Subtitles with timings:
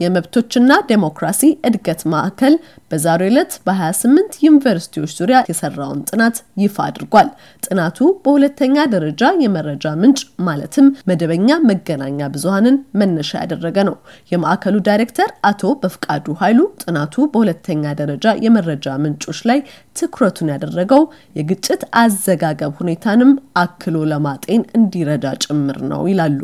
[0.00, 2.54] የመብቶችና ዴሞክራሲ እድገት ማዕከል
[2.90, 7.28] በዛሬው ዕለት በ28 ዩኒቨርሲቲዎች ዙሪያ የሰራውን ጥናት ይፋ አድርጓል።
[7.62, 13.96] ጥናቱ በሁለተኛ ደረጃ የመረጃ ምንጭ ማለትም መደበኛ መገናኛ ብዙሃንን መነሻ ያደረገ ነው።
[14.32, 19.60] የማዕከሉ ዳይሬክተር አቶ በፍቃዱ ኃይሉ ጥናቱ በሁለተኛ ደረጃ የመረጃ ምንጮች ላይ
[19.96, 21.02] ትኩረቱን ያደረገው
[21.38, 26.40] የግጭት አዘጋገብ ሁኔታንም አክሎ ለማጤን እንዲረዳ ጭምር ነው ይላሉ።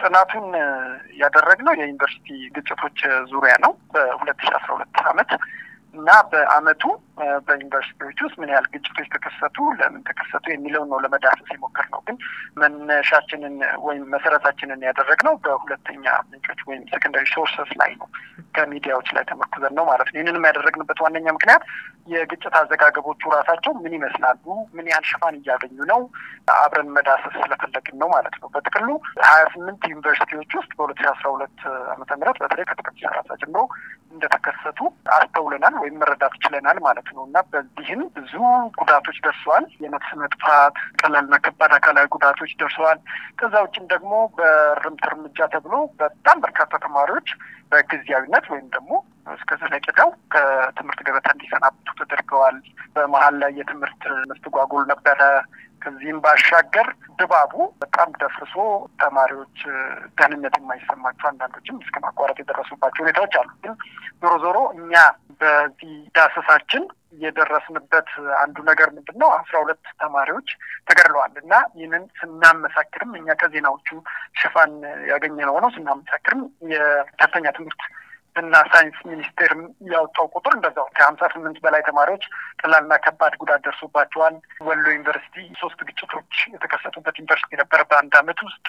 [0.00, 0.46] ጥናቱን
[1.20, 2.98] ያደረግነው የዩኒቨርሲቲ ግጭቶች
[3.30, 5.30] ዙሪያ ነው በሁለት ሺ አስራ ሁለት አመት
[5.94, 6.82] እና በአመቱ
[7.46, 12.16] በዩኒቨርሲቲዎች ውስጥ ምን ያህል ግጭቶች ተከሰቱ፣ ለምን ተከሰቱ የሚለውን ነው ለመዳሰስ የሞከርነው። ግን
[12.62, 18.08] መነሻችንን ወይም መሰረታችንን ያደረግነው በሁለተኛ ምንጮች ወይም secondary sources ላይ ነው፣
[18.56, 21.62] ከሚዲያዎች ላይ ተመርኩዘን ነው ማለት ነው። ይህንንም ያደረግንበት ዋነኛ ምክንያት
[22.12, 24.44] የግጭት አዘጋገቦቹ ራሳቸው ምን ይመስላሉ፣
[24.76, 26.00] ምን ያህል ሽፋን እያገኙ ነው፣
[26.56, 28.88] አብረን መዳሰስ ስለፈለግን ነው ማለት ነው። በጥቅሉ
[29.26, 31.58] ሀያ ስምንት ዩኒቨርሲቲዎች ውስጥ በሁለት ሺ አስራ ሁለት
[31.94, 33.60] ዓመተ ምህረት በተለይ ከጥቅምት ሰላሳ ጀምሮ
[34.12, 34.78] እንደተከሰቱ
[35.16, 38.32] አስተውለናል ወይም መረዳት ችለናል ማለት ነው እና በዚህም ብዙ
[38.78, 42.98] ጉዳቶች ደርሰዋል። የነፍስ መጥፋት፣ ቀላልና ከባድ አካላዊ ጉዳቶች ደርሰዋል።
[43.38, 47.30] ከዛ ውጭም ደግሞ በእርምት እርምጃ ተብሎ በጣም በርካታ ተማሪዎች
[47.72, 48.90] በጊዜያዊነት ወይም ደግሞ
[49.32, 52.58] እስከ ዘለቄታው ከትምህርት ገበታ እንዲሰናብቱ ተደርገዋል።
[52.94, 55.20] በመሀል ላይ የትምህርት መስተጓጎል ነበረ።
[55.82, 58.54] ከዚህም ባሻገር ድባቡ በጣም ደፍርሶ
[59.02, 59.56] ተማሪዎች
[60.18, 63.74] ደህንነት የማይሰማቸው አንዳንዶችም እስከ ማቋረጥ የደረሱባቸው ሁኔታዎች አሉ። ግን
[64.22, 64.94] ዞሮ ዞሮ እኛ
[65.40, 66.84] በዚህ ዳሰሳችን
[67.20, 68.08] የደረስንበት
[68.40, 69.28] አንዱ ነገር ምንድን ነው?
[69.38, 70.48] አስራ ሁለት ተማሪዎች
[70.88, 73.88] ተገድለዋል እና ይህንን ስናመሳክርም እኛ ከዜናዎቹ
[74.40, 74.72] ሽፋን
[75.12, 76.42] ያገኘነው ነው። ስናመሳክርም
[76.72, 77.82] የከፍተኛ ትምህርት
[78.40, 79.52] እና ሳይንስ ሚኒስቴር
[79.92, 82.24] ያወጣው ቁጥር እንደዛው ከሀምሳ ስምንት በላይ ተማሪዎች
[82.60, 84.36] ቀላልና ከባድ ጉዳት ደርሶባቸዋል።
[84.68, 88.64] ወሎ ዩኒቨርሲቲ ሶስት ግጭቶች የተከሰቱበት ዩኒቨርሲቲ ነበረ በአንድ አመት ውስጥ።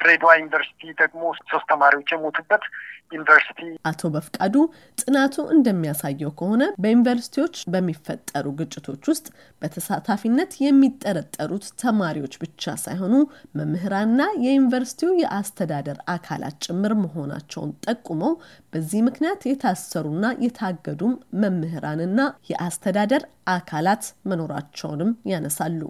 [0.00, 2.64] ድሬዳዋ ዩኒቨርሲቲ ደግሞ ሶስት ተማሪዎች የሞቱበት
[3.12, 4.54] ዩኒቨርሲቲ። አቶ በፍቃዱ
[4.98, 9.26] ጥናቱ እንደሚያሳየው ከሆነ በዩኒቨርሲቲዎች በሚፈጠሩ ግጭቶች ውስጥ
[9.62, 13.14] በተሳታፊነት የሚጠረጠሩት ተማሪዎች ብቻ ሳይሆኑ
[13.58, 18.34] መምህራንና የዩኒቨርሲቲው የአስተዳደር አካላት ጭምር መሆናቸውን ጠቁመው
[18.72, 23.24] በዚህ ምክንያት የታሰሩና የታገዱም መምህራንና የአስተዳደር
[23.54, 25.80] አካላት መኖራቸውንም ያነሳሉ።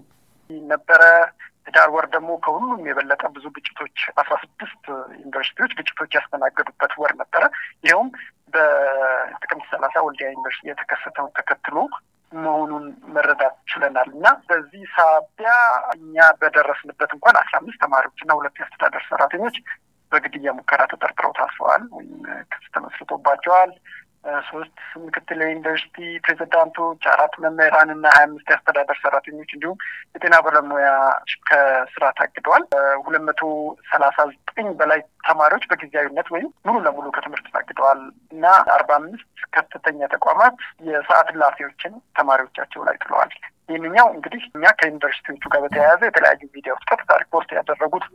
[0.68, 1.02] ነበረ
[1.66, 4.82] ህዳር ወር ደግሞ ከሁሉም የበለጠ ብዙ ግጭቶች አስራ ስድስት
[5.20, 7.44] ዩኒቨርሲቲዎች ግጭቶች ያስተናገዱበት ወር ነበረ።
[7.84, 8.08] ይኸውም
[8.54, 11.76] በጥቅምት ሰላሳ ወልዲያ ዩኒቨርሲቲ የተከሰተውን ተከትሎ
[12.32, 15.50] መሆኑን መረዳት ችለናል እና በዚህ ሳቢያ
[15.94, 19.56] እኛ በደረስንበት እንኳን አስራ አምስት ተማሪዎች እና ሁለት የአስተዳደር ሰራተኞች
[20.12, 22.10] በግድያ ሙከራ ተጠርጥረው ታስረዋል ወይም
[22.52, 23.70] ክስ ተመስርቶባቸዋል።
[24.48, 29.78] ሶስት ምክትል ዩኒቨርሲቲ ፕሬዚዳንቶች፣ አራት መምህራን እና ሀያ አምስት የአስተዳደር ሰራተኞች እንዲሁም
[30.14, 32.64] የጤና ባለሙያዎች ከስራ ታግደዋል።
[33.04, 33.42] ሁለት መቶ
[33.90, 38.00] ሰላሳ ዘጠኝ በላይ ተማሪዎች በጊዜያዊነት ወይም ሙሉ ለሙሉ ከትምህርት ታግደዋል
[38.32, 39.26] እና አርባ አምስት
[39.56, 40.56] ከፍተኛ ተቋማት
[40.88, 43.32] የሰዓት እላፊዎችን ተማሪዎቻቸው ላይ ጥለዋል።
[43.68, 48.06] ይህንኛው እንግዲህ እኛ ከዩኒቨርሲቲዎቹ ጋር በተያያዘ የተለያዩ ሚዲያዎች ቀጥታ ሪፖርት ያደረጉት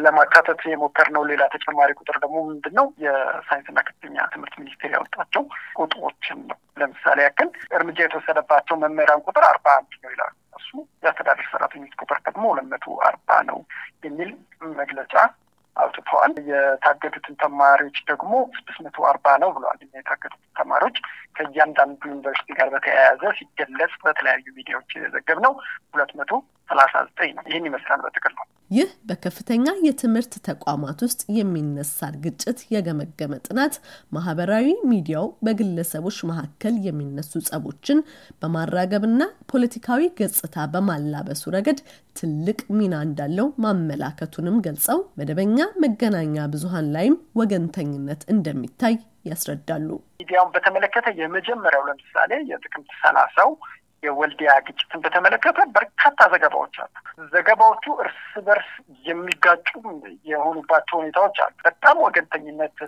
[0.00, 2.86] ለማካተት የሞከርነው ሌላ ተጨማሪ ቁጥር ደግሞ ምንድን ነው?
[3.04, 5.42] የሳይንስና ከፍተኛ ትምህርት ሚኒስቴር ያወጣቸው
[5.78, 10.70] ቁጥሮችን ነው። ለምሳሌ ያክል እርምጃ የተወሰደባቸው መምህራን ቁጥር አርባ አንድ ነው ይላሉ። እሱ
[11.02, 13.58] የአስተዳደር ሰራተኞች ቁጥር ደግሞ ሁለት መቶ አርባ ነው
[14.04, 14.30] የሚል
[14.80, 15.14] መግለጫ
[15.76, 20.96] አውጥተዋል። የታገዱትን ተማሪዎች ደግሞ ስድስት መቶ አርባ ነው ብለዋል። የታገዱትን ተማሪዎች
[21.36, 25.54] ከእያንዳንዱ ዩኒቨርሲቲ ጋር በተያያዘ ሲገለጽ በተለያዩ ሚዲያዎች የዘገብነው
[25.94, 26.32] ሁለት መቶ
[26.70, 28.35] ሰላሳ ዘጠኝ ነው። ይህን ይመስላል በጥቅል ነው።
[29.06, 33.74] በከፍተኛ የትምህርት ተቋማት ውስጥ የሚነሳን ግጭት የገመገመ ጥናት
[34.16, 37.98] ማህበራዊ ሚዲያው በግለሰቦች መካከል የሚነሱ ጸቦችን
[38.42, 39.22] በማራገብና
[39.52, 41.80] ፖለቲካዊ ገጽታ በማላበሱ ረገድ
[42.20, 48.96] ትልቅ ሚና እንዳለው ማመላከቱንም ገልጸው መደበኛ መገናኛ ብዙሃን ላይም ወገንተኝነት እንደሚታይ
[49.30, 49.88] ያስረዳሉ።
[50.20, 53.50] ሚዲያውን በተመለከተ የመጀመሪያው ለምሳሌ የጥቅምት ሰላሳው
[54.02, 56.92] የወልዲያ ግጭትን በተመለከተ በርካታ ዘገባዎች አሉ።
[57.32, 58.70] ዘገባዎቹ እርስ በርስ
[59.06, 59.68] የሚጋጩ
[60.30, 62.78] የሆኑባቸው ሁኔታዎች አሉ። በጣም ወገንተኝነት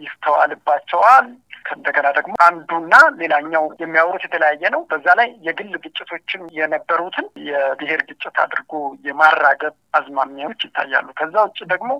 [0.00, 1.26] ይስተዋልባቸዋል።
[1.66, 8.72] ከእንደገና ደግሞ አንዱና ሌላኛው የሚያወሩት የተለያየ ነው። በዛ ላይ የግል ግጭቶችም የነበሩትን የብሔር ግጭት አድርጎ
[9.08, 11.90] የማራገብ አዝማሚያዎች ይታያሉ። ከዛ ውጭ ደግሞ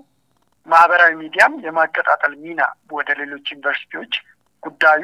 [0.67, 2.61] ማህበራዊ ሚዲያም የማቀጣጠል ሚና
[2.91, 4.13] ወደ ሌሎች ዩኒቨርሲቲዎች
[4.63, 5.03] ጉዳዩ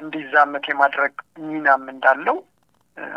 [0.00, 1.14] እንዲዛመት የማድረግ
[1.46, 2.36] ሚናም እንዳለው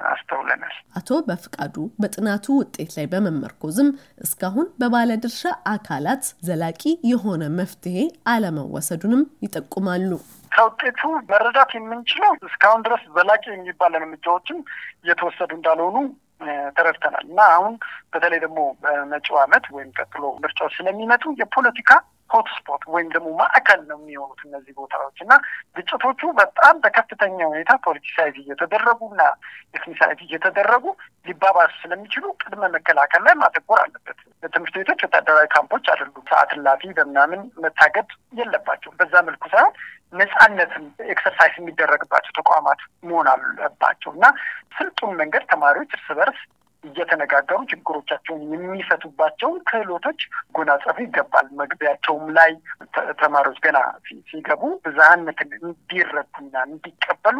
[0.10, 3.90] አስተውለናል። አቶ በፍቃዱ በጥናቱ ውጤት ላይ በመመርኮዝም
[4.26, 5.42] እስካሁን በባለድርሻ
[5.74, 6.82] አካላት ዘላቂ
[7.12, 7.98] የሆነ መፍትሄ
[8.34, 10.12] አለመወሰዱንም ይጠቁማሉ።
[10.52, 11.02] ከውጤቱ
[11.32, 14.60] መረዳት የምንችለው እስካሁን ድረስ ዘላቂ የሚባል እርምጃዎችም
[15.04, 15.98] እየተወሰዱ እንዳልሆኑ
[16.78, 17.74] ተረድተናል እና አሁን
[18.14, 21.92] በተለይ ደግሞ በመጪው ዓመት ወይም ቀጥሎ ምርጫዎች ስለሚመጡ የፖለቲካ
[22.30, 25.34] hotspot ወይም ደግሞ ማዕከል ነው የሚሆኑት እነዚህ ቦታዎች እና
[25.78, 29.24] ግጭቶቹ በጣም በከፍተኛ ሁኔታ politicize እየተደረጉ እና
[29.74, 30.86] ethnicize እየተደረጉ
[31.28, 34.18] ሊባባስ ስለሚችሉ ቅድመ መከላከል ላይ ማተኮር አለበት።
[34.54, 39.76] ትምህርት ቤቶች ወታደራዊ ካምፖች አይደሉም። ሰዓት እላፊ በምናምን መታገድ የለባቸውም። በዛ መልኩ ሳይሆን
[40.14, 40.84] ነጻነትን
[41.14, 44.26] exercise የሚደረግባቸው ተቋማት መሆን አለባቸው እና
[44.78, 46.42] ስልጡን መንገድ ተማሪዎች እርስ በርስ
[46.84, 50.20] እየተነጋገሩ ችግሮቻቸውን የሚፈቱባቸውን ክህሎቶች
[50.56, 52.52] ጎናጸፉ ይገባል። መግቢያቸውም ላይ
[53.22, 53.78] ተማሪዎች ገና
[54.30, 57.38] ሲገቡ ብዝሃነትን እንዲረዱና እንዲቀበሉ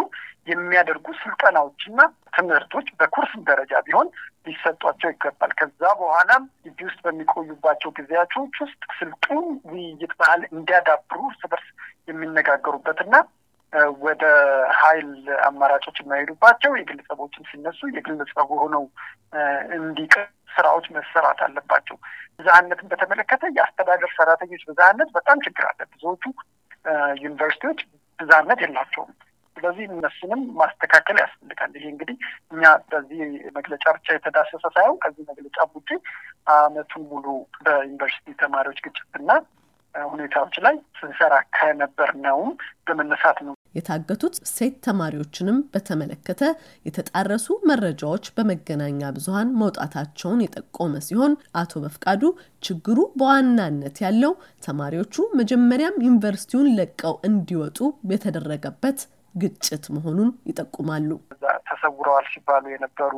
[0.48, 2.00] የሚያደርጉ ስልጠናዎችና
[2.38, 4.08] ትምህርቶች በኩርስ ደረጃ ቢሆን
[4.48, 11.70] ሊሰጧቸው ይገባል። ከዛ በኋላም ግቢ ውስጥ በሚቆዩባቸው ጊዜያቶች ውስጥ ስልጡን ውይይት ባህል እንዲያዳብሩ እርስ በርስ
[12.08, 13.16] የሚነጋገሩበትና
[14.02, 14.24] ወደ
[14.80, 15.10] ኃይል
[15.46, 18.84] አማራጮች የማይሄዱባቸው የግል ጸቦችን ሲነሱ የግል ጸቡ ሆነው
[19.78, 21.98] እንዲቀር ስራዎች መሰራት አለባቸው።
[22.38, 26.24] ብዝሃነትን በተመለከተ የአስተዳደር ሰራተኞች ብዝሃነት በጣም ችግር አለ። ብዙዎቹ
[27.24, 27.80] ዩኒቨርሲቲዎች
[28.20, 29.12] ብዝሃነት የላቸውም።
[29.58, 32.16] ስለዚህ እነሱንም ማስተካከል ያስፈልጋል። ይሄ እንግዲህ
[32.54, 33.20] እኛ በዚህ
[33.58, 35.90] መግለጫ ብቻ የተዳሰሰ ሳይሆን ከዚህ መግለጫ ውጪ
[36.56, 37.26] አመቱን ሙሉ
[37.66, 39.30] በዩኒቨርሲቲ ተማሪዎች ግጭትና
[39.96, 42.52] ሁኔታዎች ላይ ስንሰራ ከነበር ነውም
[42.88, 46.42] በመነሳት ነው። የታገቱት ሴት ተማሪዎችንም በተመለከተ
[46.86, 52.24] የተጣረሱ መረጃዎች በመገናኛ ብዙኃን መውጣታቸውን የጠቆመ ሲሆን አቶ በፍቃዱ
[52.64, 54.34] ችግሩ በዋናነት ያለው
[54.68, 57.80] ተማሪዎቹ መጀመሪያም ዩኒቨርሲቲውን ለቀው እንዲወጡ
[58.14, 59.02] የተደረገበት
[59.36, 61.10] ግጭት መሆኑን ይጠቁማሉ።
[61.70, 63.14] ተሰውረዋል ሲባሉ የነበሩ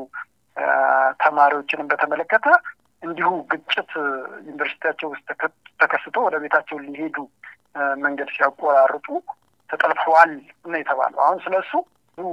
[1.23, 2.47] ተማሪዎችንም በተመለከተ
[3.05, 3.91] እንዲሁ ግጭት
[4.47, 5.27] ዩኒቨርሲቲያቸው ውስጥ
[5.81, 7.17] ተከስቶ ወደ ቤታቸው ሊሄዱ
[8.03, 9.07] መንገድ ሲያቆራርጡ
[9.69, 10.31] ተጠልፈዋል
[10.65, 11.71] ነው የተባለው። አሁን ስለሱ
[12.17, 12.27] ብዙ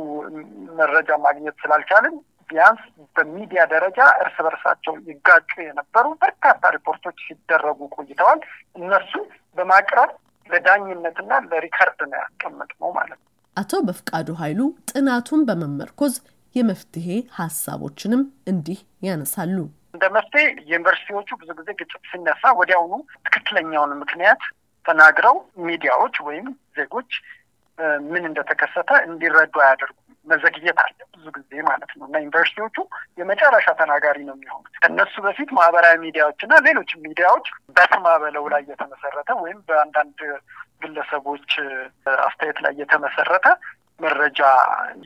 [0.80, 2.16] መረጃ ማግኘት ስላልቻልን
[2.50, 2.82] ቢያንስ
[3.16, 8.40] በሚዲያ ደረጃ እርስ በርሳቸው ይጋጩ የነበሩ በርካታ ሪፖርቶች ሲደረጉ ቆይተዋል።
[8.76, 9.12] እነሱ
[9.58, 10.10] በማቅረብ
[10.50, 14.60] ለዳኝነትና ለሪከርድ ነው ያስቀመጥነው ማለት ነው። አቶ በፍቃዱ ኃይሉ
[14.90, 16.14] ጥናቱን በመመርኮዝ
[16.54, 17.08] የመፍትሄ
[17.38, 19.56] ሀሳቦችንም እንዲህ ያነሳሉ።
[19.94, 22.92] እንደ መፍትሄ ዩኒቨርሲቲዎቹ ብዙ ጊዜ ግጭት ሲነሳ ወዲያውኑ
[23.26, 24.42] ትክክለኛውን ምክንያት
[24.84, 25.36] ተናግረው
[25.66, 26.46] ሚዲያዎች ወይም
[26.78, 27.10] ዜጎች
[28.08, 32.76] ምን እንደተከሰተ እንዲረዱ አያደርጉም። መዘግየት አለ ብዙ ጊዜ ማለት ነው እና ዩኒቨርሲቲዎቹ
[33.18, 37.46] የመጨረሻ ተናጋሪ ነው የሚሆኑት። ከእነሱ በፊት ማህበራዊ ሚዲያዎች እና ሌሎች ሚዲያዎች
[37.76, 40.20] በስማ በለው ላይ የተመሰረተ ወይም በአንዳንድ
[40.82, 41.48] ግለሰቦች
[42.22, 43.48] አስተያየት ላይ የተመሰረተ
[44.00, 44.40] መረጃ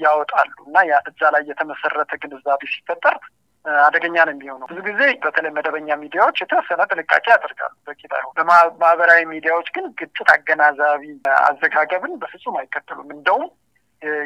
[0.02, 0.76] ያወጣሉ እና
[1.10, 3.16] እዛ ላይ የተመሰረተ ግንዛቤ ሲፈጠር
[3.84, 9.68] አደገኛ ነው የሚሆነው። ብዙ ጊዜ በተለይ መደበኛ ሚዲያዎች የተወሰነ ጥንቃቄ ያደርጋሉ፣ በቂ ባይሆን። በማህበራዊ ሚዲያዎች
[9.76, 11.04] ግን ግጭት አገናዛቢ
[11.42, 13.46] አዘጋገብን በፍጹም አይከተሉም። እንደውም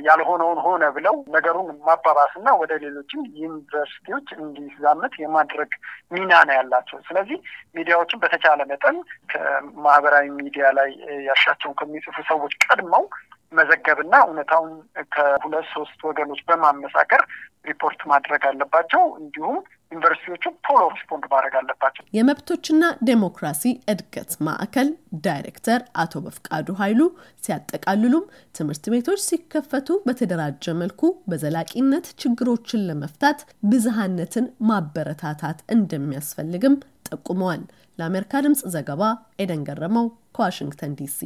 [0.07, 5.71] ያልሆነውን ሆነ ብለው ነገሩን ማባባስና ወደ ሌሎችም ዩኒቨርሲቲዎች እንዲዛመት የማድረግ
[6.13, 7.39] ሚና ነው ያላቸው። ስለዚህ
[7.75, 8.97] ሚዲያዎችን በተቻለ መጠን
[9.33, 10.91] ከማህበራዊ ሚዲያ ላይ
[11.29, 13.05] ያሻቸውን ከሚጽፉ ሰዎች ቀድመው
[13.53, 14.73] መዘገብና እውነታውን
[15.15, 17.23] ከሁለት ሶስት ወገኖች በማመሳከር
[17.67, 19.57] ሪፖርት ማድረግ አለባቸው። እንዲሁም
[19.93, 23.63] ዩኒቨርሲቲዎቹ ቶሎ respond ማድረግ አለባቸው። የመብቶችና ዴሞክራሲ
[23.93, 24.89] እድገት ማዕከል
[25.27, 27.01] ዳይሬክተር አቶ በፍቃዱ ኃይሉ
[27.45, 28.25] ሲያጠቃልሉም
[28.55, 31.03] ትምህርት ቤቶች ሲከፈቱ በተደራጀ መልኩ
[31.33, 33.41] በዘላቂነት ችግሮችን ለመፍታት
[33.73, 36.77] ብዝሃነትን ማበረታታት እንደሚያስፈልግም
[37.11, 37.65] ጠቁመዋል።
[37.99, 39.03] ለአሜሪካ ድምፅ ዘገባ
[39.43, 41.21] ኤደን ገረመው ከዋሽንግተን ዲሲ